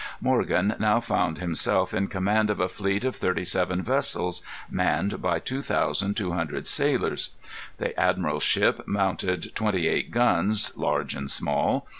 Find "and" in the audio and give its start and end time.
11.13-11.29